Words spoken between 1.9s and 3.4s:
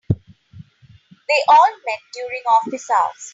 during office hours.